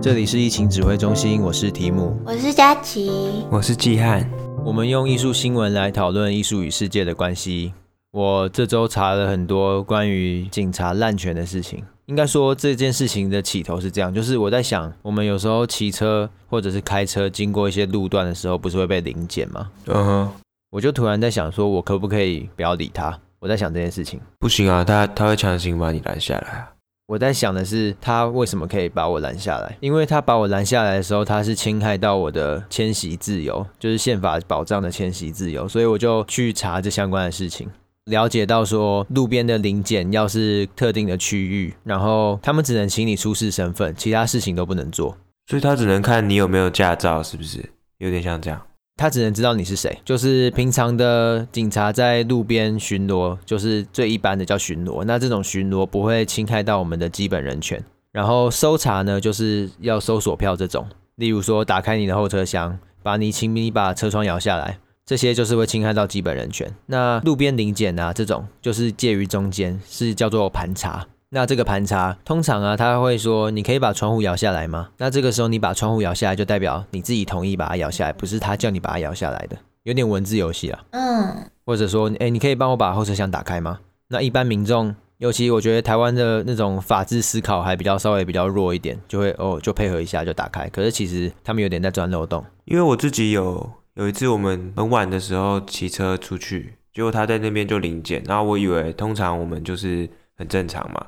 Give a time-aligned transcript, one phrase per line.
[0.00, 3.10] 这里是疫情指挥中心，我是提姆，我是佳琪，
[3.50, 4.30] 我是季汉。
[4.64, 7.72] 我们用艺术新闻来讨论艺术与世界的关系。
[8.12, 11.82] 我这周查了很多关于警察滥权的事情。
[12.06, 19.68] 应该说这件事情的起头是这样，就是我在想，我们有时候骑车或者是开车经过一些路段的时候，不是会被临检吗？
[19.86, 20.32] 嗯哼。
[20.70, 23.18] 我就突然在想，说我可不可以不要理他？
[23.40, 24.20] 我在想这件事情。
[24.38, 26.70] 不行啊，他他会强行把你拦下来啊。
[27.08, 29.74] 我在想的是，他为什么可以把我拦下来？
[29.80, 37.66] 因为他把我拦下来的时候，他是侵害到我的迁徙自由，就是宪法保障的迁徙自由，所以我就去查这相关的事情，
[38.04, 47.64] 了解到说，路边的临检要是特定的区域，然后他们只能请你出示身份，其他事情都不能做，所以他只能看你有没有驾照，是不是？
[47.96, 48.60] 有点像这样。
[48.98, 55.04] 他只能知道你是谁，就是平常的警察在路边巡逻，就是最一般的叫巡逻。
[55.04, 57.82] 那这种巡逻不会侵害到我们的基本人权。
[58.10, 66.74] 然后搜查呢，就是要搜索票这种，例如说打开你的后车厢，把你请你把车窗摇下来，这些就是会侵害到基本人权。
[66.86, 71.06] 那路边临检啊，这种就是介于中间，是叫做盘查。
[71.30, 74.88] 那这个盘查通常啊，他会说，你可以把窗户摇下来吗？
[74.96, 80.84] 那这个时候你把窗户摇下来，就代表你自己同意把它摇下来，不是他叫你把它摇下来的，有点文字游戏啊。
[80.92, 83.80] 嗯，或者说，哎，你可以帮我把后车厢打开吗？
[84.08, 90.66] 那一般民众，尤其我觉得台湾的那种法治思考还比较稍微比较弱一点，就会哦就配合一下就打开。
[90.70, 92.42] 可是其实他们有点在钻漏洞。
[92.64, 101.04] 因为我自己有有一次我们很晚的时候骑车出去，结果他在那边就临检，然后我以为通常我们就是很正常嘛。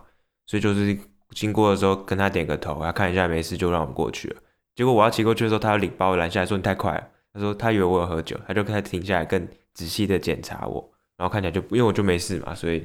[0.51, 0.98] 所以就是
[1.31, 4.37] 经过的时候跟他点个头，他看一下没事就让我们过去了。
[4.75, 7.06] 结果我要骑过去的时候，他要领把我拦下来，说你太快了。
[7.33, 10.91] 他说他以为我有喝酒，他就开始停下来更仔细的检查我。
[11.17, 12.84] 然后看起来就因为我就没事嘛，所以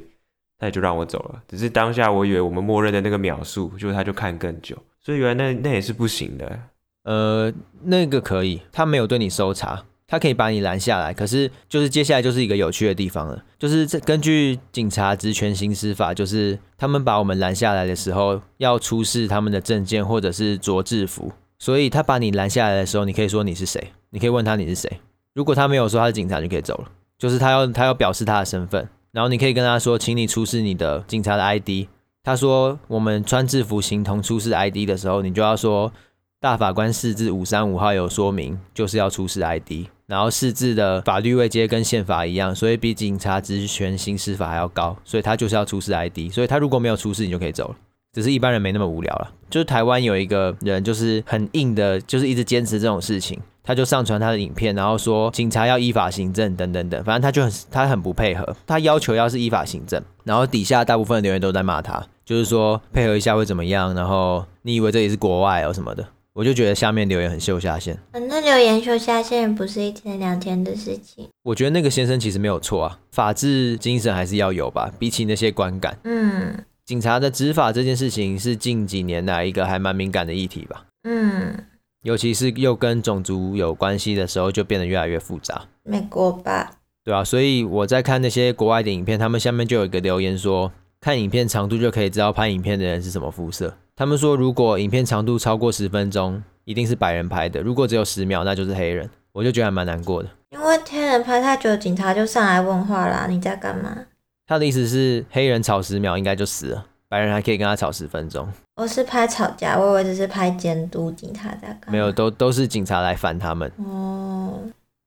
[0.59, 1.41] 他也就让我走了。
[1.47, 4.77] 只是当下我以为我们默认的那个秒数，结果他就看更久。
[5.01, 6.59] 所以原来那那也是不行的。
[7.05, 7.51] 呃，
[7.81, 9.85] 那个可以，他没有对你搜查。
[10.07, 24.99] 他可以把你拦下来，可是就是接下来就是一个有趣的地方了，就是这根据警察职权行使法，就是他们把我们拦下来的时候要出示他们的证件或者是着制服，所以他把你拦下来的时候，你可以说你是谁，你可以问他你是谁，
[25.33, 31.87] 如果他没有说他是警察，就可以走了，就是他要他要表示他的身份，然后你可以跟他说，请你出示你的警察的 ID，
[32.23, 35.91] 他说我们穿制服形同出示 ID 的时候，你就要说
[36.39, 39.87] 大法官释字五三五号有说明，就是要出示 ID。
[40.07, 47.75] 然后释字的法律位阶跟宪法一样，所以比警察职权行使法还要高，所以他就是要出示 ID，所以他如果没有出示，你就可以走了。
[48.13, 49.31] 只是一般人没那么无聊了。
[49.49, 66.07] 就是台湾有一个人，就是很硬的，就是一直坚持这种事情，他就上传他的影片，然后说警察要依法行政等等等，反正他就很他很不配合，他要求要是依法行政，然后底下大部分的留言都在骂他，就是说配合一下会怎么样，然后你以为这里是国外哦什么的。
[66.35, 71.29] 我就觉得下面留言很秀下限，反正留言秀下限不是一天两天的事情。
[71.43, 75.97] 我觉得那个先生其实没有错啊，法治精神还是要有吧，比起那些观感。
[76.03, 76.53] 嗯，
[76.83, 80.85] 警察的执法这件事情是近几年来一个还蛮敏感的议题吧。
[81.05, 81.57] 嗯，
[82.03, 85.65] 尤其是又跟种族有关系的时候，就变得越来越复杂。
[85.83, 86.79] 美国吧？
[87.05, 90.69] 对啊，所以我在看那些国外的影片，他们下面就有一个留言说，
[90.99, 93.77] 看影片长度就可以知道拍影片的人是什么肤色。
[93.97, 99.09] 他们说，如果影片长度超过十分钟，一定是白人拍的；如果只有十秒，那就是黑人。
[99.31, 100.29] 我就觉得还蛮难过的。
[100.51, 103.97] 因为黑人拍太久，警察就上来问话啦：“你在干嘛？”
[104.45, 108.45] 他的意思是，黑人吵十秒应该就死了，白人还可以跟他吵十分钟。
[108.75, 111.91] 我是拍吵架，我以为只是拍监督警察在干嘛。
[111.91, 113.71] 没有，都都是警察来烦他们。
[113.77, 114.59] 哦，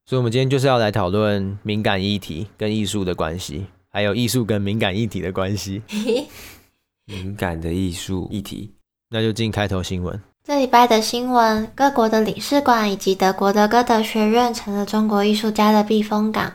[0.07, 5.83] 所以，我们今天就是要来讨论敏感议题跟艺术的关系，还有艺术跟敏感议题的关系。
[7.05, 8.75] 敏感的艺术议题。
[9.11, 10.21] 那就进开头新闻。
[10.45, 16.53] 这礼拜的新闻，各国的领事馆以及德国的歌德学院成了中国艺术家的避风港。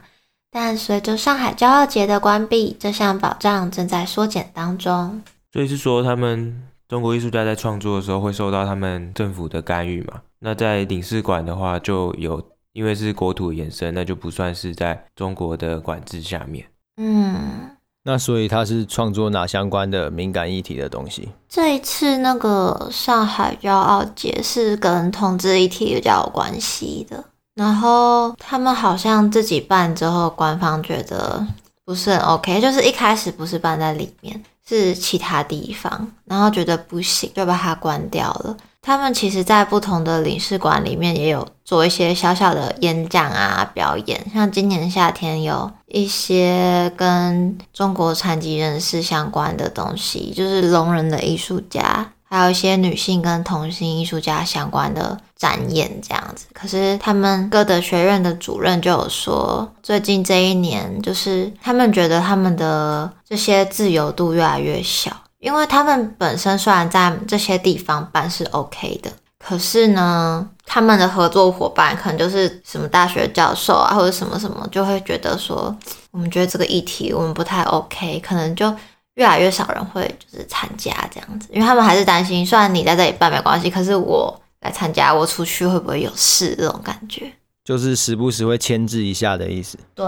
[0.50, 5.22] 但随着上海骄傲节的关闭，这项保障正在缩减当中。
[5.52, 10.22] 所以是说，他们中国艺术家在创作的时候会受到他们政府的干预嘛？
[10.40, 16.66] 那在领事馆的话，就有因为是国土延伸，那就不算是在中国的管制下面。
[16.98, 17.73] 嗯。
[18.04, 21.30] 那所以他是创作哪相关的敏感议题的东西？
[21.48, 27.24] 这一次那个上海骄傲节是跟同志议题比较有关系的，
[27.56, 31.46] 然后他们好像自己办之后，官方觉得
[31.86, 38.58] 不是很 OK，就是一开始不是办在里面，是其他地方，然后觉得不行，就把它关掉了。
[38.86, 56.48] 他们其实，在不同的领事馆里面也有做一些小小的演讲啊、表演，像今年夏天有一些跟中国残疾人士相关的东西，就是聋人的艺术家，还有一些女性跟同性艺术家相关的展演这样子。
[56.52, 75.76] 可是他们歌德学院的主任就有说，最近这一年就是他们觉得他们的这些自由度越来越小，因为他们本身虽然在这些地方办是 OK 的，可是呢，他们的合作伙伴可能就是什么大学教授啊，或者什么什么，就会觉得说，
[76.12, 78.74] 我们觉得这个议题我们不太 OK，可能就。
[79.16, 86.56] 越来越少人会就是参加这样子，因为他们还是担心，虽然你在这里办没关系，可是我来参加，我出去会不会有事？
[86.56, 87.32] 这种感觉
[87.64, 89.78] 就是时不时会牵制一下的意思。
[89.94, 90.08] 对，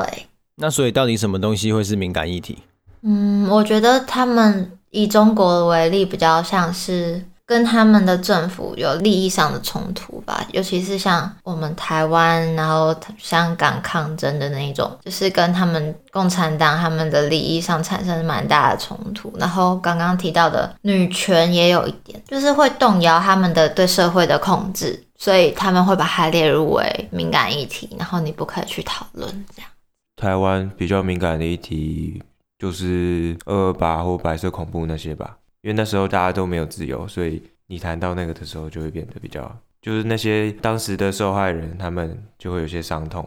[0.55, 2.57] 那所以到底什么东西会是敏感议题？
[3.03, 7.23] 嗯，我觉得他们以中国为例，比较像是。
[7.47, 19.31] 跟他们的政府有利益上的冲突吧，尤其是像我们台湾，然后香港抗争的那一种，就是跟他们共产党他们的利益上产生蛮大的冲突。
[19.37, 29.69] 然后刚刚提到的女权也有一点，就是会动摇他们的对社会的控制，所以他们会把它列入为敏感议题，然后你不可以去讨论这样。
[30.15, 32.23] 台湾比较敏感的议题
[32.57, 35.37] 就是二二八或白色恐怖那些吧。
[35.61, 43.23] 因为那时候大家都没有自由，所以你谈到那个的时候，就会变得比较，就是那些当时的受害人，他们就会有些伤痛。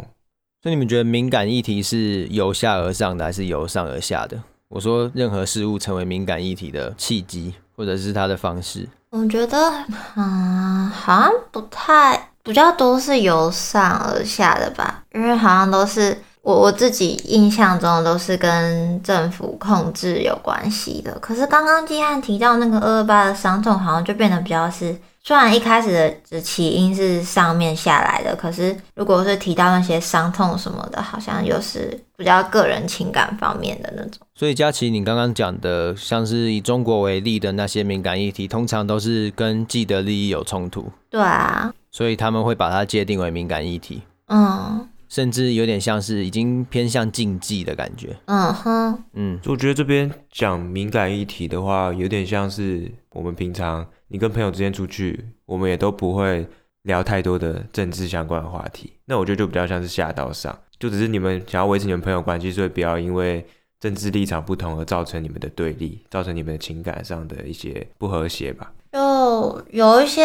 [0.63, 4.41] 所以你们觉得敏感议题是由下而上的，还是由上而下的？
[4.69, 8.89] 我说任何事物成为敏感议题的契机，或者是它的方式。
[9.11, 9.57] 我觉得，
[10.15, 16.17] 嗯，好像不太，比较多是由上而下的吧，因为好像都是。
[16.49, 34.12] 我我自己印象中都是跟政府控制有关系的，可是刚刚季汉提到那个二二八的伤痛，好像就变得比较是，虽然一开始的起因是上面下来的，可是如果是提到那些伤痛什么的，好像又是比较个人情感方面的那种。
[34.35, 40.91] 所以佳琪，你刚刚讲的像是以中国为例的那些敏感议题，通常都是跟既得利益有冲突。
[41.11, 44.03] 对啊，所以他们会把它界定为敏感议题。
[44.29, 44.89] 嗯。
[45.08, 48.14] 甚至有点像是已经偏向禁忌的感觉。
[48.26, 56.46] 嗯哼，嗯，我觉得这边讲敏感议题的话，有点像是我们平常你跟朋友之间出去，我们也都不会
[56.82, 58.93] 聊太多的政治相关的话题。
[59.06, 63.46] 那我觉得就比较像是下道上，就只是你们想要维持你们朋友关系，所以不要因为
[63.81, 68.72] 政治立场不同而造成你们的对立，造成你们的情感上的一些不和谐吧。
[68.93, 70.22] 就有一些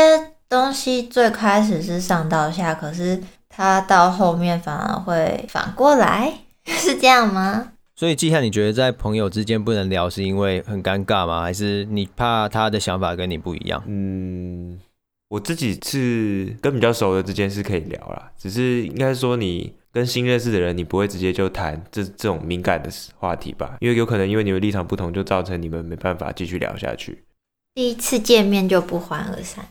[0.49, 3.23] 东西最开始是上到下，可是。
[3.55, 6.33] 他到后面反而会反过来，
[6.65, 7.73] 是这样吗？
[7.95, 11.43] 所以季汉，你觉得在朋友之间不能聊，是因为很尴尬吗？
[11.43, 13.83] 还是你怕他的想法跟你不一样？
[13.85, 14.79] 嗯，
[15.29, 22.89] 我自己是跟比较熟的之间是可以聊啦，只是应该说你跟新认识的人，你不会直接就谈这这种敏感的
[23.19, 23.77] 话题吧？
[23.79, 27.23] 因为有可能因为你们立场不同，就造成你们没办法继续聊下去。
[27.75, 29.67] 第一次见面就不欢而散。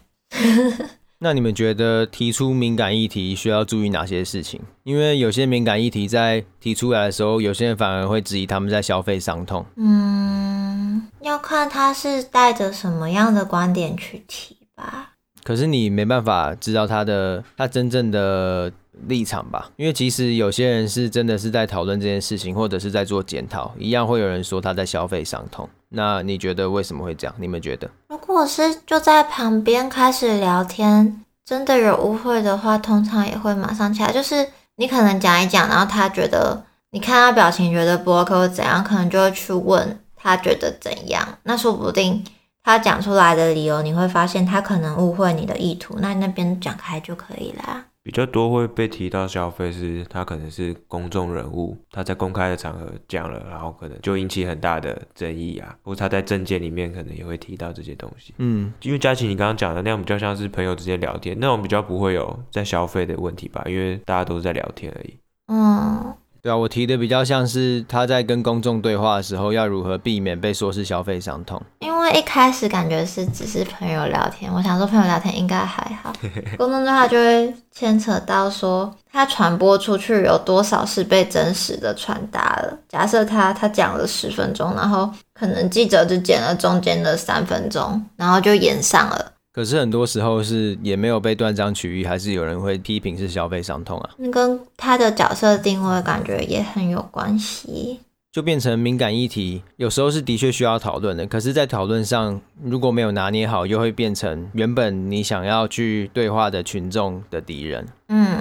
[1.24, 4.58] 那你们觉得提出敏感议题需要注意哪些事情？
[4.82, 9.64] 因为有些敏感议题在提出来的时候，有些人反而会质疑他们在消费伤痛。
[9.76, 15.11] 嗯，要看他是带着什么样的观点去提吧。
[15.44, 18.70] 可是你没办法知道他的他真正的
[19.06, 19.70] 立场吧？
[19.76, 25.68] 因为其实有些人是真的是在讨论这件事情，或者是在做检讨，一样会有人说他在消费伤痛。
[25.88, 27.34] 那你觉得为什么会这样？
[27.38, 27.90] 你们觉得？
[28.08, 34.12] 如果是就在旁边开始聊天，真的有误会的话，通常也会马上起来。
[34.12, 41.26] 就是你可能讲一讲，然后他觉得你看他表情觉得不 OK 或怎样，可能就会去问他觉得怎样。
[41.42, 42.24] 那说不定
[42.64, 47.86] 他讲出来的理由，你会发现他可能误会你的意图，那那边讲开就可以啦。
[48.04, 58.34] 比较多会被提到消费，是他可能是公众人物，他在公开的场合讲了，然后可能就引起很大的争议啊，或者他在政见里面可能也会提到这些东西。
[58.38, 63.62] 嗯，因为佳琪你刚刚讲的那样比较像是朋友之间聊天，那种比较不会有在消费的问题吧？
[63.66, 65.16] 因为大家都是在聊天而已。
[65.46, 66.14] 嗯。
[66.42, 71.62] 对啊，我提的比较像是他在跟公众对话的时候，要如何避免被说是消费伤痛。
[71.78, 76.12] 因为一开始感觉是只是朋友聊天，我想说朋友聊天应该还好，
[76.58, 82.76] 公众对话就会牵扯到说他传播出去有多少是被真实的传达了。
[82.88, 89.32] 假设他他讲了十分钟，然后可能记者就剪了中间的三分钟，然后就延上了。
[89.52, 94.10] 可是很多时候是也没有被断章取义，还是有人会批评是消费伤痛啊。
[94.16, 98.00] 那跟他的角色定位感觉也很有关系，
[98.32, 101.26] 就变成敏感议题，有时候是的确需要讨论的。
[101.26, 107.86] 可是，在讨论上如果没有拿捏好，又会变成原本你想要去对话的群众的敌人。
[108.08, 108.38] 嗯，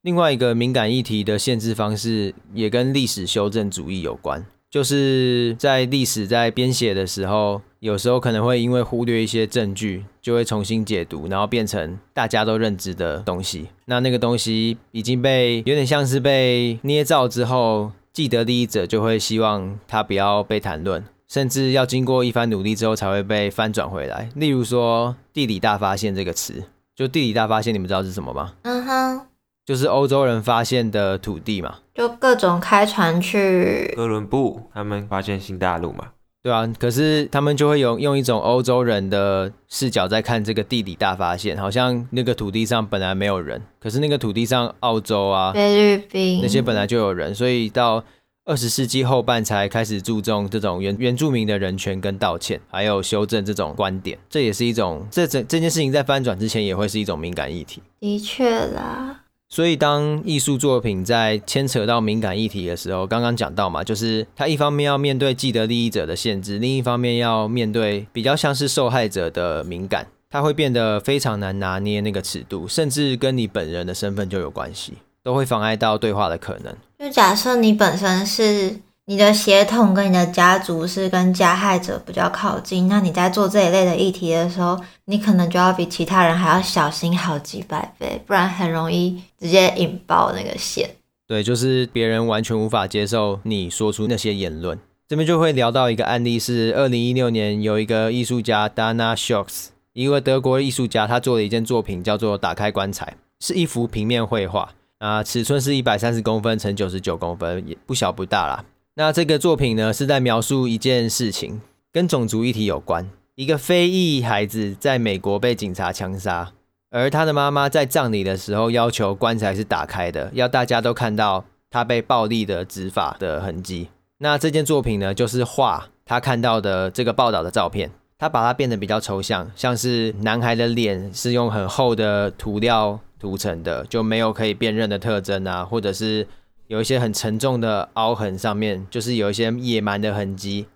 [0.00, 4.46] 另外一个敏感议题的限制方式也跟历史修正主义有关。
[4.74, 13.68] 就是在历史在编写的时候，有时候可能会因为忽略一些证据，就会重新解读，然后变成大家都认知的东西。
[13.84, 24.28] 那那个东西已经被有点像是被捏造之后，既得利益者就会希望它不要被谈论，甚至要经过一番努力之后才会被翻转回来。
[24.34, 26.64] 例如说“地理大发现”这个词，
[26.96, 28.54] 就地理大发现，你们知道是什么吗？
[28.62, 29.20] 嗯哼。
[29.66, 36.08] 就是欧洲人发现的土地嘛，就各种开船去哥伦布，他们发现新大陆嘛，
[36.42, 36.70] 对啊。
[36.78, 48.04] 可是他们就会用用一种欧洲人的视角在看这个地理大发现，好像那个土地上本来没有人，可是那个土地上澳洲啊、菲律宾那些本来就有人，所以到
[48.44, 54.18] 二十世纪后半才开始注重这种原原住民的人权跟道歉，还有修正这种观点。
[54.28, 57.82] 这也是一种这这这件事情在翻转之前也会是一种敏感议题。
[57.98, 59.22] 的确啦。
[59.48, 76.74] 所以，当艺术作品在牵扯到敏感议题的时候，刚刚讲到嘛，就是他一方面要面对既得利益者的限制，另一方面要面对比较像是受害者的敏感，它会变得非常难拿捏那个尺度，甚至跟你本人的身份就有关系，都会妨碍到对话的可能。
[76.98, 78.80] 就假设你本身是。
[79.06, 90.88] 你的血统跟你的家族是跟加害者比较靠近，那你在做这一类的议题的时候，你可能就要比其他人还要小心好几百倍，不然很容易直接引爆那个线。
[91.26, 94.78] 对，就是别人完全无法接受你说出那些言论。
[95.06, 103.14] 这边就会聊到一个案例，是二零一六年有一个艺术家 Dana Schultz，一位德国艺术家，他做了一件作品叫做《打开棺材》，
[103.46, 108.64] 是一幅平面绘画啊，尺寸是一百三十公分乘九十九公分，也不小不大啦。
[108.96, 111.60] 那这个作品呢，是在描述一件事情，
[111.92, 113.10] 跟种族议题有关。
[113.34, 116.52] 一个非裔孩子在美国被警察枪杀，
[116.90, 123.88] 而他的妈妈在葬礼的时候要求棺材是打开的，要大家都看到他被暴力的执法的痕迹。
[124.18, 136.24] 那这件作品呢，就是画他看到的这个报道的照片，他把它变得比较抽象，像是男孩的脸是用很厚的涂料涂成的，就没有可以辨认的特征啊，或者是。
[136.66, 140.66] 有一些很沉重的凹痕，上面就是有一些野蛮的痕迹，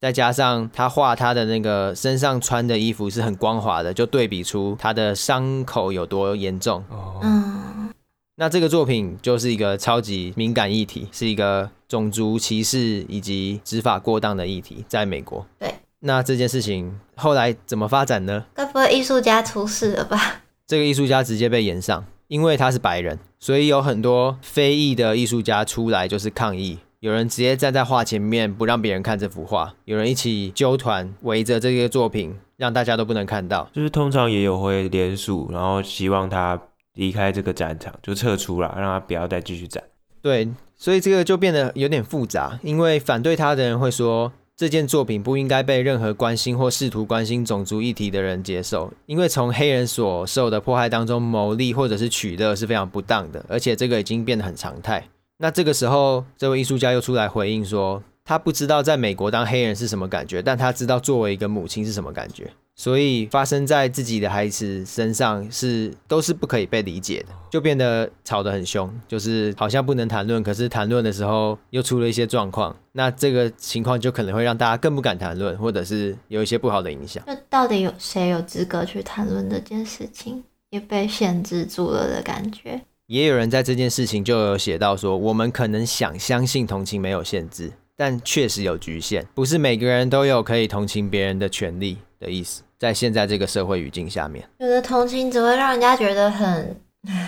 [0.00, 6.84] 再加上他画他的那个身上穿的衣服是很光滑的，就对比出他的伤口有多严重。
[7.22, 7.90] 嗯，
[8.36, 15.46] 那这个作品就是一个超级敏感议题，是一个种族歧视以及执法过当的议题，在美国。
[15.58, 18.44] 对，那这件事情后来怎么发展呢？
[18.54, 20.42] 该不会艺术家出事了吧？
[20.68, 22.04] 这个艺术家直接被延上。
[22.28, 26.78] 因为他是白人，所以有很多非裔的艺术家出来就是抗议。
[27.00, 33.70] 有人直接站在画前面不让别人看这幅画，有人一起揪团围着这个作品，让大家都不能看到。
[33.72, 36.60] 就是通常也有会联署，然后希望他
[36.94, 39.82] 离开这个展场，就撤出了，让他不要再继续展。
[40.20, 44.32] 对，所以这个就变得有点复杂，因为反对他的人会说。
[44.58, 55.06] 这件作品不应该被任何关心或试图关心种族议题的人接受，因为从黑人所受的迫害当中牟利或者是取乐是非常不当的，而且这个已经变得很常态。
[55.36, 62.50] 那这个时候，这位艺术家又出来回应说，他不知道在美国当黑人是什么感觉，但他知道作为一个母亲是什么感觉。
[62.78, 77.20] 所以发生在自己的孩子身上是都是不可以被理解的，就变得吵得很凶，就是好像不能谈论，可是谈论的时候又出了一些状况，那这个情况就可能会让大家更不敢谈论，或者是有一些不好的影响。
[77.26, 82.80] 那到底有谁有资格去谈论这件事情，也被限制住了的感觉？
[83.08, 92.62] 也有人在这件事情就有写到说，我们可能想相信同情没有限制，但确实有局限，不是每个人都有可以同情别人的权利的意思。
[92.78, 96.76] 在现在这个社会语境下面，有的同情只会让人家觉得很，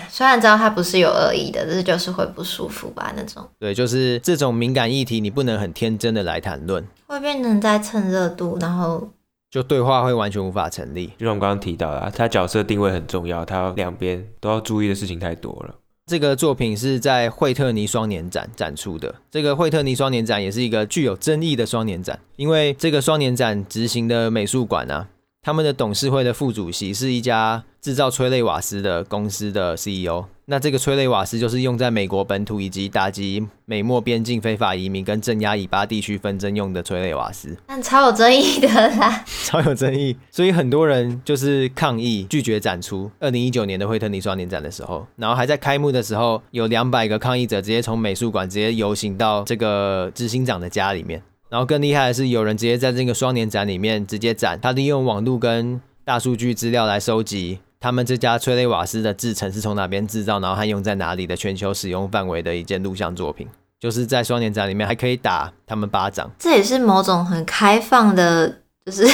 [0.09, 3.45] 虽然知道他不是有恶意的，但是就是会不舒服吧那种。
[3.59, 9.09] 对，就是这种敏感议题，你不能很天真的来谈论，会变成在蹭热度，然后
[9.49, 11.07] 就对话会完全无法成立。
[11.17, 15.75] 就像我们刚刚提到的，他角色定位很重要，他两边都要注意的事情太多了。
[16.05, 19.13] 这个作品是在惠特尼双年展展出的。
[19.29, 25.09] 这个惠特尼双年展也是一个具有争议的双年展，因为这个双年展执行的美术馆啊。
[25.43, 30.25] 他们的董事会的副主席是一家制造催泪瓦斯的公司的 CEO。
[30.45, 37.57] 那这个催泪瓦斯就是用在美国本土以及打击美墨边境非法移民跟镇压以巴地区纷争用的催泪瓦斯。
[37.65, 40.15] 但超有争议的啦， 超有争议。
[40.29, 43.09] 所以很多人就是抗议拒绝展出。
[43.19, 51.23] 二零一九年的惠特尼双年展的时候，然后还在开幕的时候，有两百个抗议者直接从美术馆直接游行到这个执行长的家里面。
[51.51, 63.45] 然后更厉害的是，有人直接在这个双年展里面直接展，他利用网络跟大数据资料来收集他们这家催泪瓦斯的制程是从哪边制造，然后还用在哪里的全球使用范围的一件录像作品。
[63.81, 66.31] 就是在双年展里面还可以打他们巴掌。
[66.39, 68.47] 这也是某种很开放的，
[68.85, 69.05] 就 是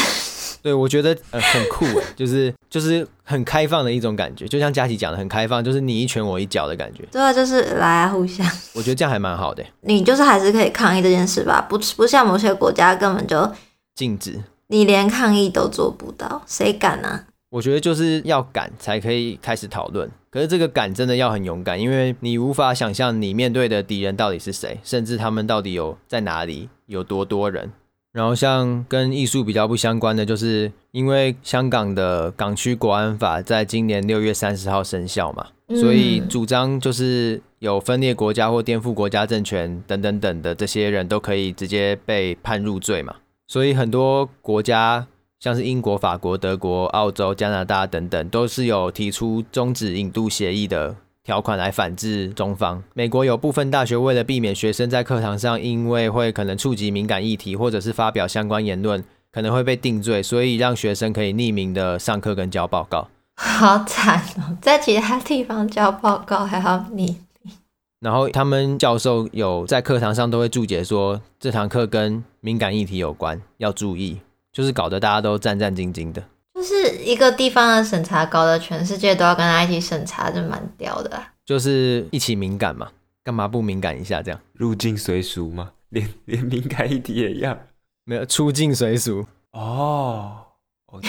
[0.67, 7.05] 对我觉得呃很酷诶，就是就是很开放的一种感觉，就像佳琪讲的很开放，就是你一拳我一脚的感觉。
[7.09, 8.45] 对啊，就是来啊，互相。
[8.75, 9.63] 我觉得这样还蛮好的。
[9.79, 13.49] 你就是还是可以抗议这件事吧，不不像某些国家根本就
[13.95, 17.23] 禁止，你连抗议都做不到，谁敢啊？
[17.49, 27.71] 我觉得就是要敢才可以开始讨论，可是这个敢真的要很勇敢，因为你无法想象你面对的敌人到底是谁，甚至他们到底有在哪里，有多多人。
[28.17, 35.45] 然后像跟艺术比较不相关的，就是因为香港的港区国安法在今年六月三十号生效嘛，
[35.79, 45.05] 所以主张就是有分裂国家或颠覆国家政权等等等的这些人都可以直接被判入罪嘛，所以很多国家。
[45.39, 50.95] 像是英国、法国、德国、澳洲、加拿大等等，都是有提出终止引渡协议的
[51.27, 52.81] 条款来反制中方。
[52.93, 63.09] 美国有部分大学为了避免学生在课堂上因为会可能触及敏感议题，或者是发表相关言论，可能会被定罪，所以让学生可以匿名的上课跟交报告。
[63.35, 67.53] 好惨哦，在其他地方交报告还要匿名。
[67.99, 74.21] 然后他们教授有在课堂上都会注解说，这堂课跟敏感议题有关，要注意。
[74.53, 76.27] 就是搞得大家都战战兢兢的，就
[76.67, 81.33] 是一个地方的审查，搞得全世界都要跟他一起审查，就蛮屌的啊。
[81.45, 82.91] 就是一起敏感嘛，
[83.23, 84.21] 干嘛不敏感一下？
[84.21, 87.57] 这样入境随俗嘛， 连连敏感一题也一样，
[88.03, 90.43] 没有出境随俗哦。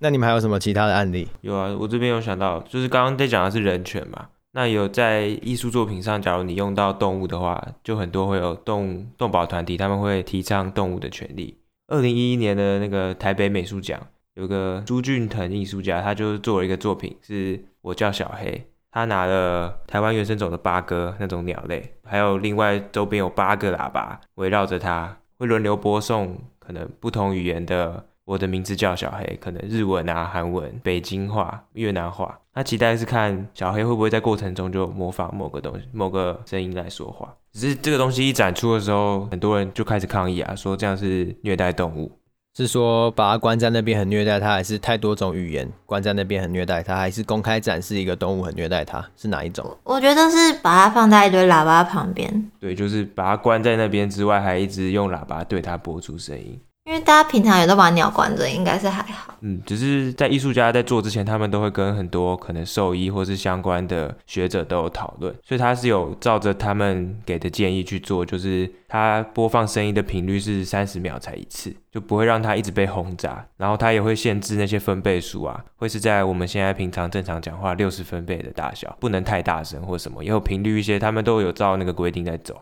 [0.00, 1.28] 那你们还有什么其他的案例？
[1.42, 4.28] 有啊，我这边有想到，就是刚刚在讲的是人权嘛。
[4.52, 11.58] 那有在艺术作品上，假如你用到动物的话，就很多会有动动保团体，他们会提倡动物的权利。
[11.88, 13.98] 二零一一年的那个台北美术奖，
[14.34, 18.70] 有个朱俊腾艺术家，他就做了一个作品，是我叫小黑。
[18.90, 28.07] 他拿了台湾原生种的八哥那种鸟类，还有另外周边有八个喇叭围绕着他，会轮流播送可能不同语言的。
[28.28, 32.38] 我的名字叫小黑，可能日文啊、韩文、北京话、越南话。
[32.52, 37.34] 他期待是看小黑会不会在过程中就模仿某个东西、某个声音来说话。
[37.54, 42.12] 只是这个东西一展出的时候，很多人就开始抗议啊，说这样是虐待动物。
[42.54, 49.02] 是说把它关在那边很虐待它，还是太多种语言关在那边很虐待它，还是公开展示一个动物很虐待它？
[49.16, 49.64] 是哪一种？
[49.84, 52.50] 我觉得是把它放在一堆喇叭旁边。
[52.60, 56.60] 对，就是把它关在那边之外，还一直用喇叭对它播出声音。
[56.88, 59.34] 因为大家平常也都把鸟关着，应该是还好。
[59.42, 73.44] 嗯，只是在艺术家在做之前，他们都会跟很多可能兽医或是相关的学者都有讨论，所以他是有照着他们给的建议去做，就是他播放声音的频率是三十秒才一次，就不会让它一直被轰炸。
[73.58, 82.56] 然后他也会限制那些分贝数啊，会是在我们现在平常正常讲话六十分贝的大小，不能太大声或什么，也有频率一些，他们都有照那个规定在走。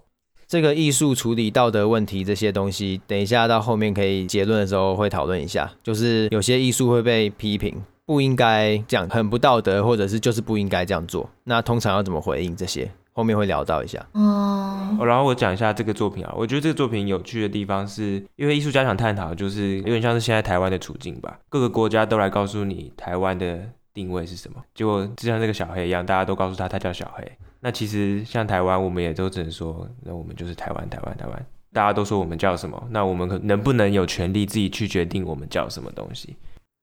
[0.48, 5.70] 这个艺术处理道德问题这些东西，等一下到后面可以结论的时候会讨论一下。
[5.82, 11.28] 就是有些艺术会被批评不应该这样，很不道德，或者是就是不应该这样做。
[11.44, 12.90] 那通常要怎么回应这些？
[13.12, 14.06] 后面会聊到一下。
[14.12, 21.38] 哦，然后我讲一下这个作品啊，我觉得这个作品有趣的地方是，因为艺术家想探讨，就是有点像是现在台湾的处境吧。
[21.48, 23.58] 各个国家都来告诉你台湾的
[23.94, 27.32] 定位是什么，结果就像这个小黑一样，大家都告诉他他叫小黑。
[27.66, 31.46] 那其实像台湾，我们也都只能说，那我们就是台湾，台湾，台湾。
[31.72, 36.36] 大家都说我们叫什么，那我们可能不能有权利自己去决定我们叫什么东西？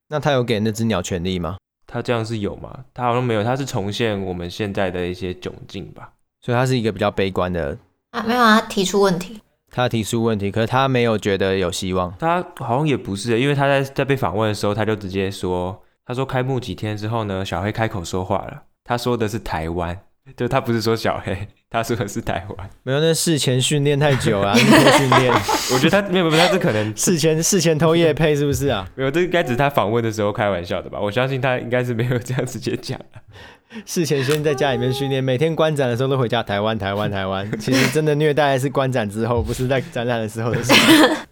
[0.09, 1.55] 那他有给那只鸟权利吗？
[1.87, 2.83] 他这样是有吗？
[2.93, 6.11] 他好像没有，他是重现我们现在的一些窘境吧。
[6.41, 7.77] 所以他是一个比较悲观的
[8.11, 9.39] 啊，没有啊，他提出问题，
[9.71, 12.13] 他提出问题，可是他没有觉得有希望。
[12.19, 19.97] 他好像也不是，因为他在在被访问的时候，他就直接说，他说开幕几天之后呢，小黑开口说话了，他说的是台湾。
[20.37, 22.69] 就他不是说小黑，他说的是台湾。
[22.83, 25.33] 没有，那事前训练太久啊，训练。
[25.73, 28.87] 我觉得他没有没有，他这可能 事前事前偷夜配是不是啊？
[28.95, 30.97] 没有，这应该只是他访问的时候开玩笑的吧？
[30.99, 32.97] 我相信他应该是没有这样直接讲。
[33.85, 37.59] 事前先在家里面训练，每天观展的时候都回家台湾台湾台湾。
[37.59, 40.73] 其实真的虐待是观展之后，不是在展览的时候的事。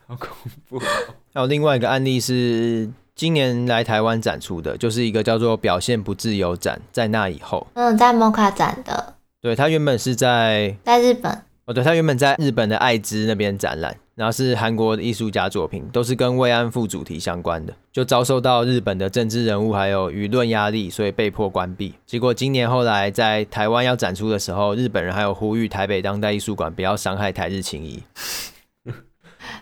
[0.08, 0.30] 好恐
[0.68, 0.78] 怖。
[0.78, 0.84] 哦
[1.34, 2.90] 还有另外一个案例是。
[3.22, 6.82] 今年来台湾展出的，就是一个叫做“表现不自由展”。
[6.92, 9.14] 在那以后，嗯，在 MoCA 展的。
[9.40, 11.32] 对，他原本是在在日本。
[11.66, 21.94] 哦，对，他原本在日本的爱知那边展览，然后是韩国的艺术家作品，都是跟慰安妇主题相关的，就遭受到日本的政治人物还有舆论压力，所以被迫关闭。
[22.08, 28.02] 结果今年后来在台湾要展出的时候，日本人还有呼吁台北当代艺术馆不要伤害台日情谊。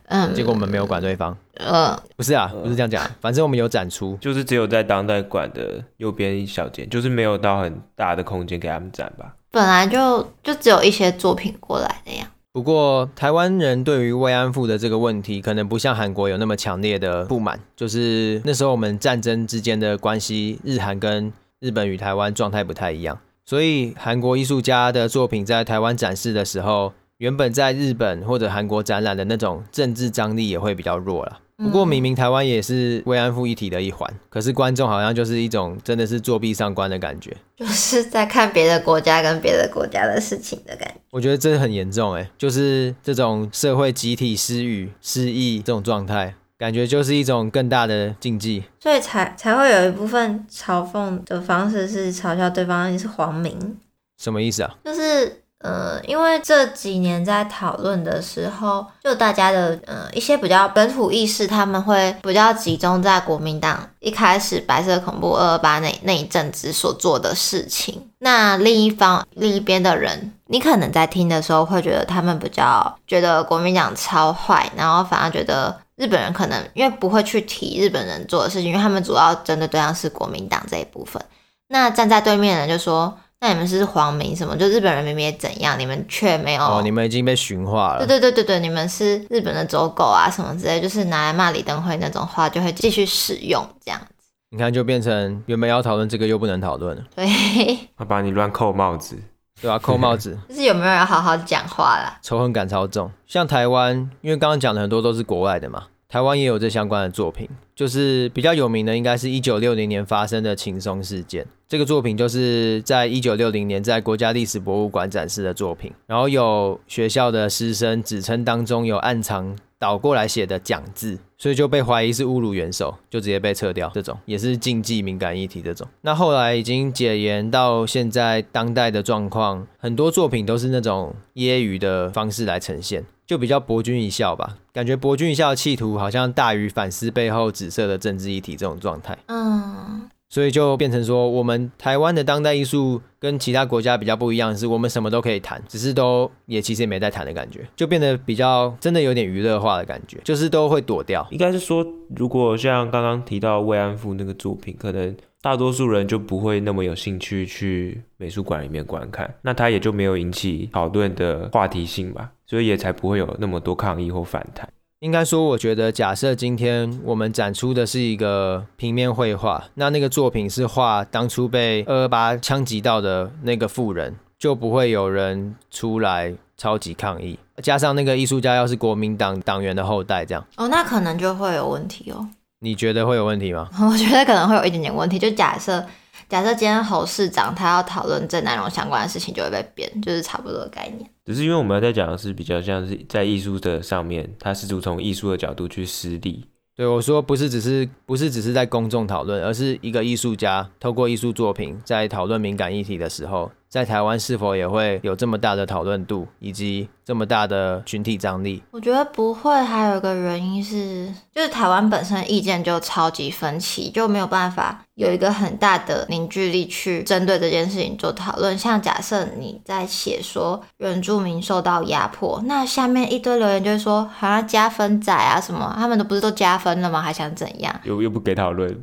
[0.09, 1.35] 嗯，结果我们没有管对方。
[1.55, 9.33] 呃，不是啊，不是这样讲，反正我们有展出，就是只有在当代馆的右边一小间，就是没有到很大的空间给他们展吧。
[9.51, 12.29] 本来就就只有一些作品过来的呀。
[12.51, 17.59] 不过，台湾人对于慰安妇的这个问题，可能不像韩国有那么强烈的不满。
[17.75, 31.39] 就是那时候我们战争之间的关系，日韩跟日本与台湾状态不太一样，所以韩国艺术家的作品在台湾展示的时候，原本在日本或者韩国展览的那种政治张力也会比较弱了。
[31.57, 40.95] 不过，明明台湾也是慰安妇议题的一环，可是观众好像就是一种真的是作弊上观的感觉，就是在看别的国家跟别的国家的事情的感觉。
[41.11, 53.77] 我觉得这很严重哎，就是这种社会集体失语、失忆这种状态，感觉就是一种更大的禁忌，所以才才会有一部分嘲讽的方式是嘲笑对方你是皇民，
[54.17, 54.77] 什么意思啊？
[54.85, 55.41] 就是。
[55.61, 68.09] 呃，因为这几年在讨论的时候，就大家的呃一些比较本土意识，他们会比较集中在国民党一开始白色恐怖二二八那那一阵子所做的事情。
[68.19, 81.21] 那另一方另一边的人，你可能在听的时候会觉得他们比较觉得国民党超坏，然后反而觉得日本人可能因为不会去提日本人做的事情，因为他们主要针对对象是国民党这一部分。
[81.67, 83.17] 那站在对面的人就说。
[83.41, 84.55] 那你们是皇民什么？
[84.57, 86.61] 就日本人明明也怎样，你们却没有？
[86.61, 88.05] 哦，你们已经被驯化了。
[88.05, 94.07] 对对对对对，你们是日本的走狗啊什么之类，就是拿来骂李登辉那种话，就会继续使用这样子。
[94.51, 97.03] 你看，就变成原本要讨论这个，又不能讨论了。
[97.15, 97.25] 对，
[97.97, 99.15] 他把你乱扣帽子，
[99.61, 99.79] 对吧、啊？
[99.79, 102.17] 扣帽子， 就是有没有人好好讲话啦？
[102.21, 103.09] 仇恨感超重。
[103.25, 107.47] 像台湾，因为刚刚讲的很多都是国外的嘛，台湾也有这相关的作品，
[107.79, 111.47] 就是比较有名的，应该是一九六零年发生的轻松事件。
[111.65, 123.89] 这个作品就是在一九六零年在国家历史博物馆展示的作品，然后有学校的师生指称当中有暗藏倒过来写的蒋字，所以就被怀疑是侮辱元首，就直接被撤掉。
[123.93, 125.61] 这种也是禁忌敏感议题。
[125.61, 134.57] 这种那后来已经解严到现在当代的状况，很多作品都是那种揶揄的方式来呈现，就比较博君一笑吧。
[134.71, 139.17] 感觉博君一笑的企图好像大于反思背后指紫色的政治议题这种状态。
[139.27, 140.09] 嗯。
[140.31, 151.27] 所以就变成说，我们台湾的当代艺术跟其他国家比较不一样，是我们什么都可以谈，只是都也其实也没在谈的感觉，就变得比较真的有点娱乐化的感觉，就是都会躲掉。
[151.31, 151.83] 应该是说，
[152.15, 164.69] 如果像刚刚提到慰安妇那个作品，可能大多数人就不会那么有兴趣去美术馆里面观看，那他也就没有引起讨论的话题性吧，所以也才不会有那么多抗议或反弹。
[165.01, 177.39] 应该说，我觉得假设今天我们展出的是一个平面绘画，那那个作品是画当初被二二八枪击到的那个妇人，就不会有人出来超级抗议。
[177.63, 182.27] 加上那个艺术家要是国民党党员的后代，这样哦，那可能就会有问题哦。
[182.59, 183.69] 你觉得会有问题吗？
[183.79, 185.17] 我觉得可能会有一点点问题。
[185.17, 185.81] 就假设
[186.29, 191.09] 假设今天侯市长他要讨论郑南榕相关的事情，就会被编，就是差不多的概念。
[191.25, 196.45] 只是因为我们要在讲的是比较像是在艺术的上面，他试图从艺术的角度去施力。
[196.75, 203.51] 对，我说不是只是不是只是在公众讨论，而是一个艺术家透过艺术作品在讨论敏感议题的时候。
[203.69, 208.63] 在台湾是否也会有这么大的讨论度，以及这么大的群体张力？
[208.71, 218.57] 我觉得不会，还有一个原因是，就是台湾本身意见就超级分歧，就没有办法有一个很大的凝聚力去针对这件事情做讨论。
[218.57, 226.99] 像假设你在写说原住民受到压迫，那下面一堆留言就会说好像加分仔啊什么，他们都不是都加分了吗？
[226.99, 227.79] 还想怎样？
[227.83, 228.81] 又又不给讨论。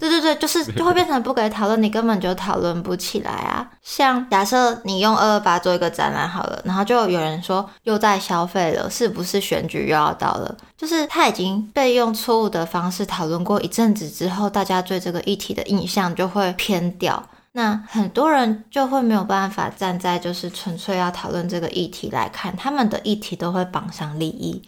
[0.00, 3.70] 对对对，就是就会变成不给讨论，你根本就讨论不起来啊。
[3.82, 10.56] 像像假设你用二二八做一个展览好了，然后就有人说又在消费了，是不是选举又要到了？
[10.76, 17.20] 就是他已经被用错误的方式讨论过一阵子之后，大家对这个议题的印象就会偏掉，
[17.52, 24.62] 那很多人就会没有办法站在就是纯粹要讨论这个议题来看，他们的议题都会绑上利益。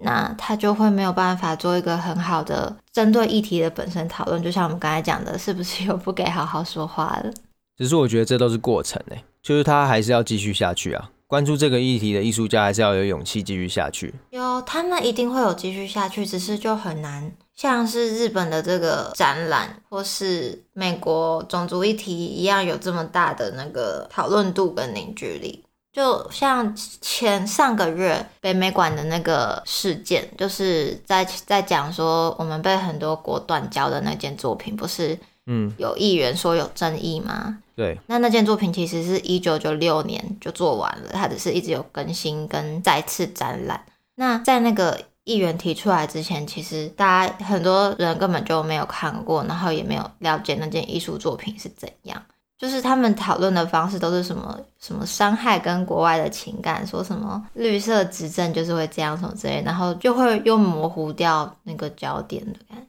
[0.00, 7.32] 那他就会没有办法做一个很好的针对议题的本身讨论，就像我们刚才讲的，是不是又不给好好说话了？
[7.78, 11.10] 只是我觉得这都是过程诶，就是他还是要继续下去啊。
[11.28, 14.14] 关注这个议题的艺术家还是要有勇气继续下去。
[14.30, 25.62] 有，他们一定会有继续下去，只是就很难，像是日本的这个展览，或是美国种族议题一样，有这么大的那个讨论度跟凝聚力。
[25.92, 37.58] 就像前上个月北美馆的那个事件，就是在在讲说我们被很多国断交的那件作品，不是嗯有议员说有争议吗？
[37.78, 43.80] 对，那那件作品其实是一九九六年就做完了，它只是一直有更新跟再次展览。
[44.16, 52.20] 那在那个议员提出来之前，其实大家很多人根本就没有看过，然后也没有了解那件艺术作品是怎样。
[52.58, 62.87] 就是他们讨论的方式都是什么什么伤害跟国外的情感，说什么绿色执政就是会这样什么之类，然后就会又模糊掉那个焦点的感觉。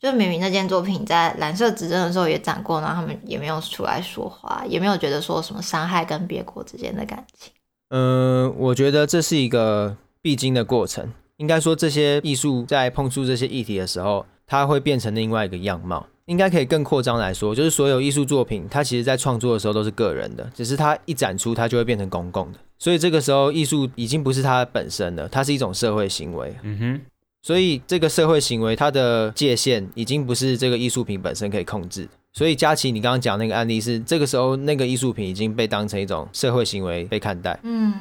[0.00, 7.52] 就明明那件作品在蓝色执政的时候也展过，然后他们也没有出来说话，也没有觉得说什么伤害跟别国之间的感情。
[7.90, 11.12] 嗯，我觉得这是一个必经的过程。
[11.36, 16.06] 应该说，这些艺术在碰触这些议题的时候，它会变成另外一个样貌。
[16.26, 22.58] 应该可以更扩张来说，就是所有艺术作品，它其实在创作的时候都是个人的，只是它一展出，它就会变成公共的。
[22.78, 26.56] 所以这个时候，艺术已经不是它本身了，它是一种社会行为。
[26.62, 27.00] 嗯哼。
[27.42, 32.08] 所以这个社会行为，它的界限已经不是这个艺术品本身可以控制。
[32.32, 37.58] 所以佳琪，你刚刚讲那个案例是，这个时候那个艺术品已经被当成一种社会行为被看待。
[37.62, 37.92] 嗯。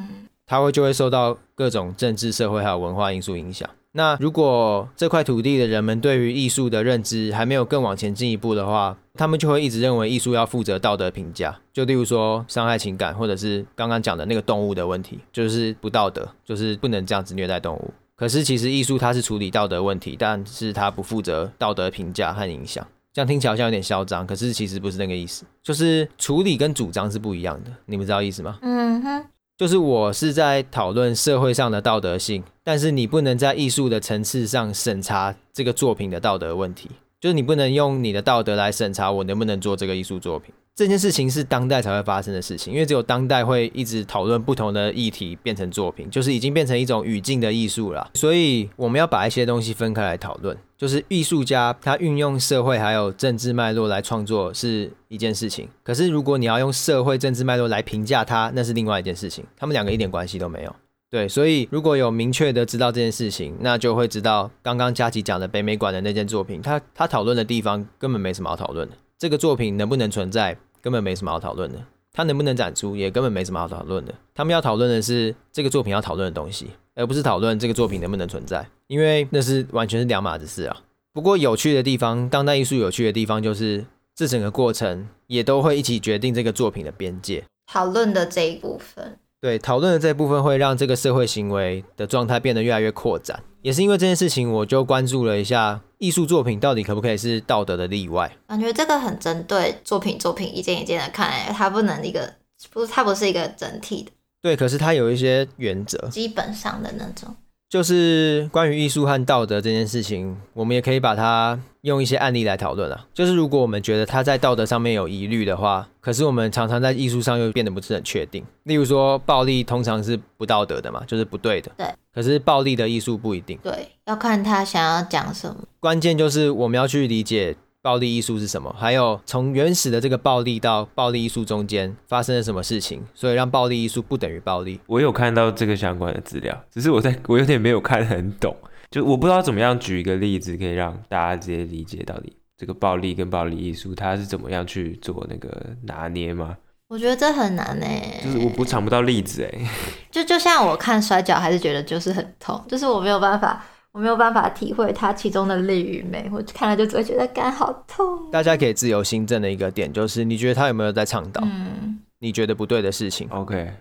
[0.46, 3.70] 它会就会受到各种政治、社会还有文化因素影响。
[3.92, 17.94] 那如果这块土地的人们对于艺术的认知还没有更往前进一步的话，他们就会一直认为艺术要负责道德评价，就例如说伤害情感，或者是刚刚讲的那个动物的问题，就是不道德，就是不能这样子虐待动物。
[18.20, 22.86] 可是其实艺术它是处理道德问题，但是它不负责道德评价和影响。
[23.14, 27.72] 这样听起来好像有点嚣张，可是其实不是那个意思，就是处理跟主张是不一样的。
[27.86, 28.60] 你们知道意思吗？
[28.62, 29.26] 嗯哼。
[29.58, 40.54] 就是我是在讨论社会上的道德性，但是你不能在艺术的层次上审查这个作品的道德问题，就是你不能用你的道德来审查我能不能做这个艺术作品。
[40.80, 48.10] 这件事情是当代才会发生的事情，因为只有当代会一直讨论不同的议题变成作品，就是已经变成一种语境的艺术了。
[48.14, 60.74] 所以我们要把一些东西分开来讨论，就是艺术家他运用社会还有政治脉络来创作是一件事情，可是如果你要用社会政治脉络来评价他，那是另外一件事情，他们两个一点关系都没有。
[61.10, 70.58] 对，所以如果有明确的知道这件事情，那就会知道刚刚佳琪讲的北美馆的那件作品，他他讨论的地方根本没什么好讨论的，这个作品能不能存在？
[70.82, 71.78] 根本没什么好讨论的，
[72.12, 74.14] 它能不能展出也根本没什么好讨论的。
[74.34, 80.78] 他们要讨论的是这个作品要讨论的东西，而不是讨论这个作品能不能存在，因为那是完全是两码子事啊。
[81.14, 87.44] 不过有趣的地方，当代艺术有趣的地方就是这整个过程也都会一起决定这个作品的边界。
[87.66, 89.18] 讨论的这一部分。
[89.42, 98.32] 对，讨论的这部分会让这个社会行为的状态变得越来越扩展，也是因为这件事情，我就关注了一下艺术作品到底可不可以是道德的例外。
[98.48, 102.34] 感觉这个很针对作品，作品一件一件的看，它不能一个
[102.72, 104.12] 不，它不是一个整体的。
[104.42, 107.36] 对，可是它有一些原则，基本上的那种。
[107.70, 113.06] 就是关于艺术和道德这件事情，我们也可以把它用一些案例来讨论啊。
[113.14, 118.44] 就是如果我们觉得他在道德上面有疑虑的话，可是我们常常在艺术上又变得不是很确定。
[118.64, 121.72] 例如说，暴力通常是不道德的嘛，就是不对的。
[121.78, 121.86] 对。
[122.12, 123.58] 可是暴力的艺术不一定。
[123.62, 125.56] 对，要看他想要讲什么。
[125.80, 127.56] 关键就是我们要去理解。
[127.82, 128.76] 暴力艺术是什么？
[128.78, 133.02] 还有从原始的这个暴力到暴力艺术中间发生了什么事情？
[133.14, 134.80] 所以让暴力艺术不等于暴力。
[134.86, 138.54] 我有看到这个相关的资料，只是我在我有点没有看很懂，
[138.92, 145.50] 就我不知道怎么样举一个例子可以让大家直接理解到底这个暴力跟暴力艺术它是怎么样去做那个
[145.84, 146.58] 拿捏吗？
[146.90, 149.68] 我觉得这很难诶、欸，就是我不想不到例子诶、欸，
[150.12, 153.64] 就就像我看摔跤还是觉得就是很痛，就是我没有办法。
[154.00, 158.32] 我没有办法体会它其中的力与美，我看了就只会觉得肝好痛。
[158.32, 161.42] 大家可以自由心证的一个点就是，你觉得他有没有在倡导？
[161.44, 163.74] 嗯，你觉得不对的事情？OK，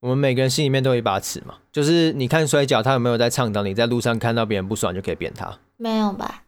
[0.00, 3.62] 我们每个人心里面都有一把尺嘛，就是你看摔跤，他有没有在倡导？
[3.62, 5.52] 你在路上看到别人不爽就可以扁他？
[5.76, 6.44] 没有吧？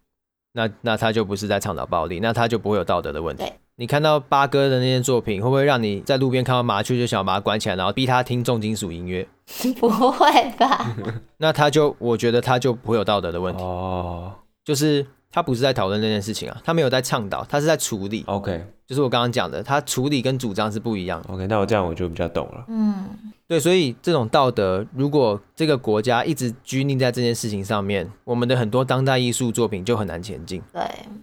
[0.53, 3.45] 那那他就不是在倡导暴力，那他就不会有道德的问题。
[3.45, 3.53] 对。
[3.77, 9.25] 你看到八哥的那件作品，会不会让你在路边看到麻雀就想要把它关起来，然后逼他听重金属音乐？
[9.79, 10.97] 不会吧？
[11.39, 13.63] 那他就，我觉得他就不会有道德的问题。
[13.63, 14.35] 哦，
[14.65, 18.25] 就是他不是在讨论这件事情啊，他没有在倡导，他是在处理。
[18.27, 21.33] OK，就是我刚刚讲的，他处理跟主张是不一样的。
[21.33, 22.65] OK，那我这样我就比较懂了。
[22.67, 23.07] 嗯。
[23.49, 30.63] 对，所以这种道德，如果这个国家一直拘泥在这件事情上面，我们的很多当代艺术作品就很难前进。
[30.71, 30.83] 对，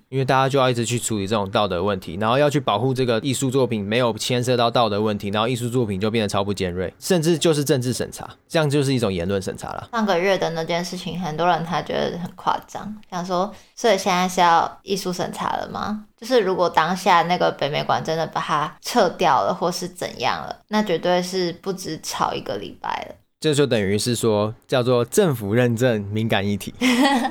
[0.10, 9.88] 因为大家就要一直去处理这种道德问题，然后要去保护这个艺术作品没有牵涉到道德问题，然后艺术作品就变得超不尖锐，甚至就是政治审查，这样就是一种言论审查了。
[9.92, 16.06] 上个月的那件事情，很多人他觉得很夸张，想说，所以现在是要艺术审查了吗？
[16.26, 23.16] 就是如果当下那个北美馆真的把它撤掉了，或是怎样了，那绝对是不止吵一个礼拜了。
[23.40, 26.74] 这就等于是说，叫做政府认证敏感议题，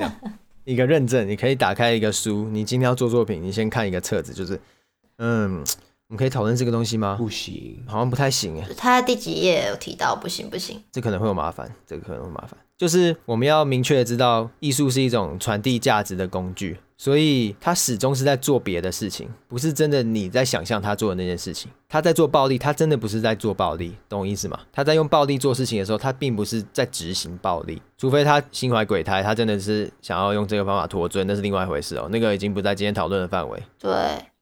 [0.63, 4.57] 一个认证，你可以打开一个书，你今天要做作品，你先看一个册子，就是，
[5.17, 5.57] 嗯，
[6.07, 7.17] 我们可以讨论这个东西吗？
[7.17, 8.65] 不行，好像不太行哎。
[8.77, 10.81] 他在第几页有提到不行不行？
[10.93, 12.57] 这可能会有麻烦，这个可能会麻烦。
[12.77, 21.71] 就是我们要明确的知道，艺术是一种传递价值的工具，所以他始终是在做别的事情，不是真的你在想象他做的那件事情。
[21.87, 24.59] 他在做暴力，他真的不是在做暴力，懂我意思吗？
[24.73, 33.63] 他在用暴力做事情的时候，他并不是在执行暴力，除非他心怀鬼胎，他真的是想要用这个方法脱罪，那是另外一回事哦，那个已经不在今天讨论的范围。
[33.79, 33.93] 对，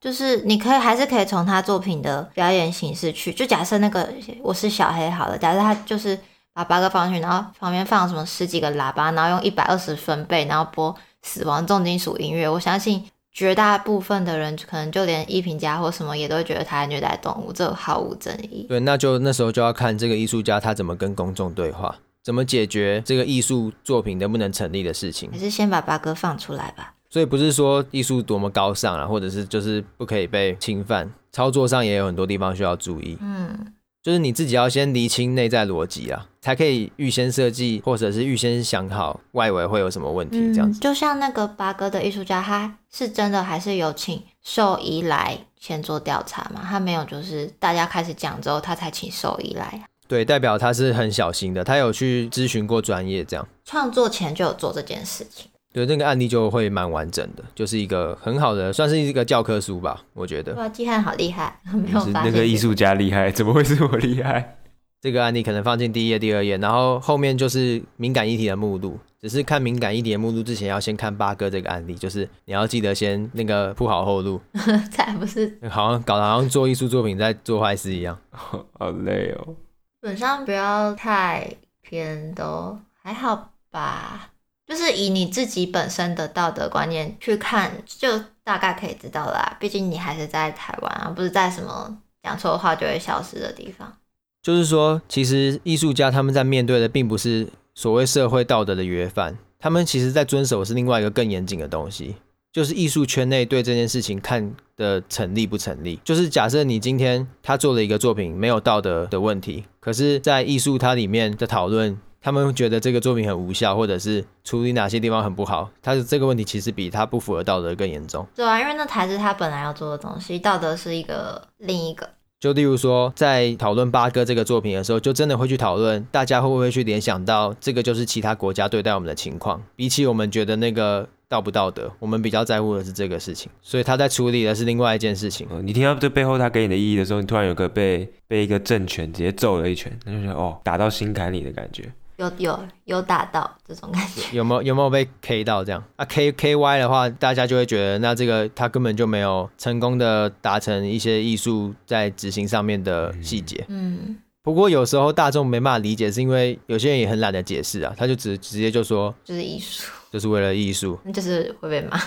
[0.01, 6.17] 就是你可以还是可以从他作品的表演形式去，就假设那个我是小黑好了，假设他就是。
[6.53, 12.47] 把八哥放上去，然后旁边放什么十几个喇叭，然后用一百二十分贝，然后播死亡重金属音乐。
[12.47, 18.67] 我相信绝大部分的人，可能就连艺评家或什么也都会觉得他虐待动物，这毫无争议。
[18.69, 25.31] 对，那就那时候就要看这个艺术家他怎么跟公众对话，怎么解决这个艺术作品能不能成立的事情。
[25.31, 26.93] 还是先把八哥放出来吧。
[27.09, 33.17] 所以不是说艺术多么高尚啊，或者是就是不可以被侵犯，操作上也有很多地方需要注意。
[33.21, 33.73] 嗯。
[34.03, 40.77] 就是你自己要先厘清内在逻辑啊，才可以预先设计，或者是预先想好外围会有什么问题，这样子。
[40.77, 46.61] 嗯，就像那个八哥的艺术家，他是真的还是有请兽医来先做调查嘛？
[46.67, 49.81] 他没有，就是大家开始讲之后，他才请兽医来。
[50.05, 53.47] 对，代表他是很小心的，他有去咨询过专业，这样。
[53.63, 55.49] 创作前就有做这件事情。
[55.73, 60.53] 对，那个案例就会蛮完整的，就是一个很好的，算是一个教科书吧，我觉得。
[60.53, 64.57] 哇，季汉好厉害， 没有发现那个艺术家厉害，怎么会是我厉害？
[65.01, 68.97] 这个案例可能放进第一页、第二页，然后后面就是敏感议题的目录。
[69.19, 74.39] 只是看敏感议题的目录之前，要先看八哥这个案例，就是你要记得先那个铺好后路。
[74.91, 79.55] 才不是， 好像搞得好像做艺术作品在做坏事一样，好累哦。
[80.01, 81.49] 基本上不要太
[81.81, 84.29] 偏，都还好吧。
[84.73, 89.55] 就是以你自己本身的道德观念去看，就大概可以知道啦。
[89.59, 93.95] 毕竟你还是在台湾啊，不是在什么讲错话就会消失的地方。
[94.41, 102.15] 就是说，其实艺术家他们在面对的并不是所谓社会道德的约范，他们其实在遵守是另外一个更严谨的东西，
[102.51, 105.99] 就是艺术圈内对这件事情看的成立不成立。
[106.03, 111.99] 就是假设你今天他做了一个作品没有道德的问题，可是在艺术它里面的讨论。
[112.23, 118.25] 他们觉得这个作品很无效，或者是处理哪些地方很不好，他的这个问题其实比他不符合道德更严重。
[118.33, 122.09] 对啊，因为那才是他本来要做的东西，道德是一个另一个。
[122.39, 131.07] 就例如说，在讨论八哥这个作品的时候，就真的会去讨论，大家会不会去联想到这个就是其他国家对待我们的情况，比起我们觉得那个。
[131.29, 135.47] 道不道德，我们比较在乎的是这个事情，所以他在处理的是另外一件事情。
[135.63, 141.91] 你听到这背后他给你的意义的时候，你突然有个被被一个政权直接揍了一拳，那就觉得哦，打到心坎里的感觉。
[142.17, 145.83] 有有有打到这种感觉，有没有有没有被 K 到这样？
[145.95, 153.65] 啊 K K Y 的话，大家就会觉得那这个他根本就没有成功的达成一些艺术在执行上面的细节。
[153.67, 159.91] 嗯，不过有时候大众没办法理解，是因为有些人也很懒得解释啊，他就直直接就说就是艺术。
[160.11, 161.99] 就是为了艺术，那就是会被骂。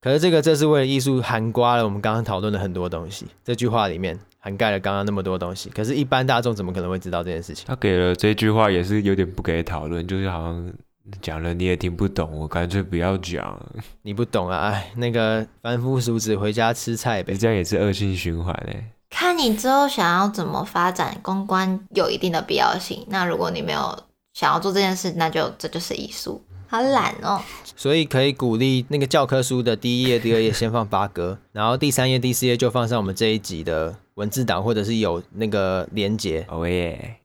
[0.00, 3.26] 可是这个这是为了艺术，涵盖了我们刚刚讨论的很多东西。
[3.44, 5.68] 这句话里面涵盖了刚刚那么多东西。
[5.70, 7.64] 可是，一般大众怎么可能会知道这件事情？
[7.66, 10.72] 他给了这句话也是有点不给讨论，就是好像
[11.20, 13.60] 讲了你也听不懂，我干脆不要讲。
[14.02, 14.68] 你不懂啊？
[14.68, 17.34] 哎，那个凡夫俗子回家吃菜呗。
[17.34, 18.84] 这样也是恶性循环嘞。
[19.10, 23.04] 看你之后想要怎么发展，公关有一定的必要性。
[23.08, 23.98] 那如果你没有
[24.34, 26.40] 想要做这件事，那就这就是艺术。
[26.70, 27.40] 好懒哦，
[27.74, 36.44] 所以可以鼓励那个教科书的第一页、第二页先放八哥，然后第三页、第四页就放上我们这一集的文字档，或者是有那个连结。
[36.52, 37.20] 哦耶，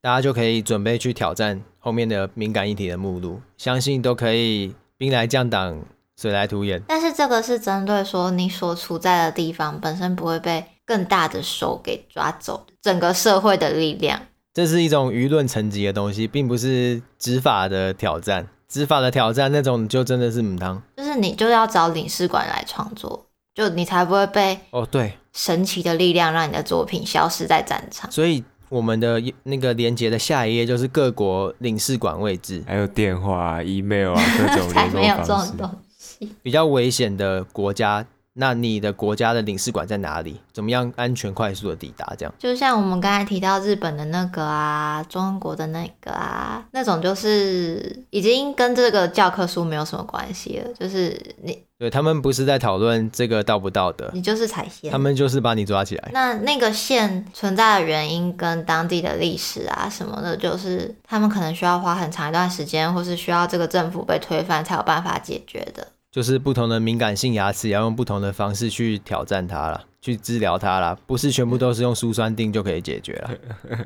[0.00, 5.82] 大家就可以准备去挑战后面的敏感议题的目录，相信都可以兵来将挡，
[6.16, 6.80] 水来土掩。
[6.86, 14.20] 但是这个是针对说你所处在的地方本身不会被更大的手给抓走，整个社会的力量。
[14.54, 18.46] 这是一种舆论层级的东西，并不是执法的挑战。
[18.68, 28.10] 执法的挑战那种就真的是母汤，就是你就要找领事馆来创作，就你才不会被哦对神奇的力量让你的作品消失在战场。
[28.10, 34.72] 所以我们的那个连接的下一页就是各国领事馆位置，还有电话、email 啊各种联络方式。
[34.74, 36.32] 才没有这种东西。
[36.42, 38.06] 比较危险的国家。
[38.36, 40.40] 那你的国家的领事馆在哪里？
[40.52, 42.14] 怎么样安全快速的抵达？
[42.18, 50.68] 这样就像我们刚才提到日本的那个啊，中国的那个啊，那种就是已经跟这个教科书没有什么关系了。
[50.78, 56.10] 就是你对他们不是在讨论这个道不道德，你就是踩线，他们就是把你抓起来。
[56.12, 65.86] 那那个线存在的原因跟当地的历史啊什么的，就是他们可能需要花很长一段时间，或是需要这个政府被推翻才有办法解决的。
[66.14, 73.30] 就是不同的敏感性牙齿，要用不同的方式去挑战它了，去治疗它了，不是全部都是用舒酸定就可以解决了。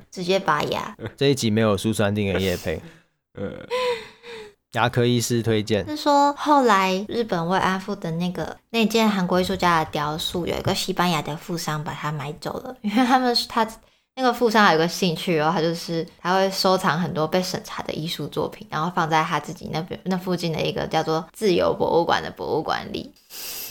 [0.13, 0.95] 直接拔牙。
[1.17, 2.83] 这一集没有舒酸定的叶配。
[3.33, 3.51] 呃，
[4.73, 13.67] 牙科医师推荐是说后来日本慰安妇的那个那件韩国艺术家的雕塑，有一个西班牙的富商把它买走了，因为他们他
[14.19, 23.15] 那个富商有一个兴趣，然后他就是他会收藏很多被审查的艺术作品，然后放在他自己那边那附近的一个叫做自由博物馆的博物馆里，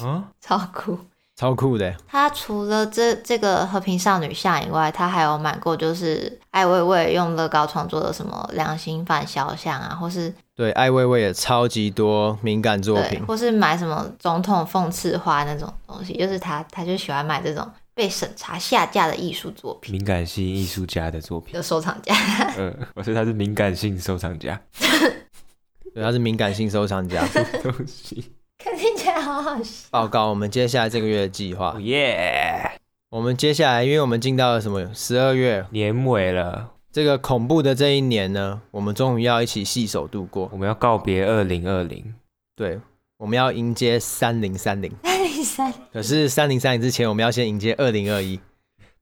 [0.02, 0.98] 嗯， 超酷。
[1.36, 1.94] 超酷的。
[2.08, 22.14] 他除了这这个和平少女像以外，他还有买过就是艾薇薇用乐高创作的什么良心犯肖像啊，或是对艾薇薇也超级多敏感作品，或是买什么总统讽刺花那种东西，就是他他就喜欢买这种被审查下架的艺术作品，敏感性艺术家的作品的收藏家。
[22.56, 24.62] 嗯， 我说他是敏感性收藏家，
[25.96, 27.28] 对，他是敏感性收藏家。
[27.64, 28.34] 东西。
[28.60, 29.88] 看听起来好好笑。
[29.90, 31.76] 报告我们接下来这个月的计划。
[31.80, 32.80] 耶！
[33.10, 40.48] 我们接下来，因为我们进到了什么十二月年尾了，这个恐怖的这一年呢，我们终于要一起携手度过。
[40.52, 42.14] 我们要告别二零二零，
[42.56, 42.80] 对，
[43.18, 44.92] 我们要迎接三零三零。
[45.28, 45.74] 三零三。
[45.92, 48.40] 可是三零三零之前，我们要先迎接二零二一。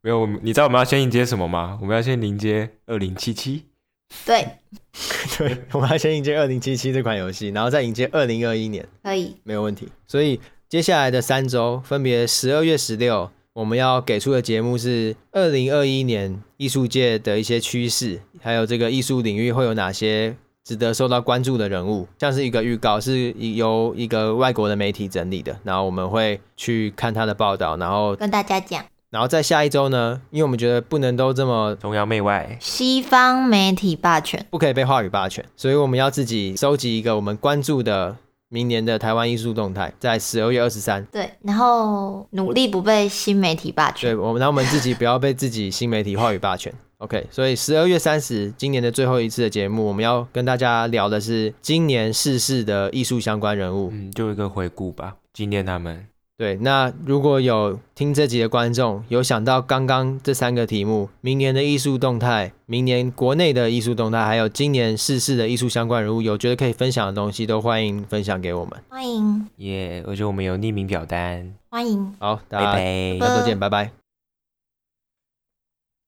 [0.01, 1.77] 没有，你知道我们要先迎接什么吗？
[1.81, 3.65] 我们要先迎接二零七七。
[4.25, 4.47] 对。
[5.37, 9.89] 对，我们要先迎接二零七七这款游戏，然后再迎接二零二一年，可以，没有问题。
[10.07, 20.35] 所以接下来的三周，分别十二月十六，我们要给出的节目是二零二一年艺术界的一些趋势，还有这个艺术领域会有哪些
[20.65, 28.83] 值得受到关注的人物，像是一个预告，是由一个外国的媒体整理的，然后我们会去看他的报道，然后跟大家讲。
[29.11, 38.17] 然后在下一周呢，因为我们觉得不能都这么崇洋媚外，西方媒体霸权不可以被话语霸权，所以我们要自己收集一个我们关注的
[38.49, 41.05] 明年的台湾艺术动态，在十二月二十三。
[41.11, 44.09] 对，然后努力不被新媒体霸权。
[44.09, 46.73] 对，我们然后我们自己不要被自己新媒体话语霸权。
[47.05, 56.07] OK，所以十二月三十，今年的最后一次的节目，我们要跟大家聊的是今年逝世的艺术相关人物，嗯，就一个回顾吧，纪念他们。
[56.37, 68.73] 对，那如果有听这集的观众有想到刚刚这三个题目，明年的艺术动态，明年国内的艺术动态，还有今年逝世的艺术相关人物，有觉得可以分享的东西，都欢迎分享给我们。
[68.89, 70.03] 欢迎，耶！
[70.07, 72.13] 而且我们有匿名表单，欢迎。
[72.19, 72.73] 好，大家
[73.19, 74.04] 下周见，拜拜。